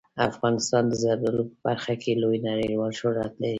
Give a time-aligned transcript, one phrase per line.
[0.29, 3.49] افغانستان د زردالو په برخه کې لوی نړیوال شهرت لري.